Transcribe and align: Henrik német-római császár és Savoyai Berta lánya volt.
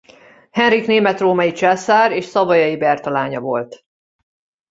Henrik 0.51 0.85
német-római 0.87 1.51
császár 1.51 2.11
és 2.11 2.25
Savoyai 2.29 2.77
Berta 2.77 3.09
lánya 3.09 3.39
volt. 3.39 3.85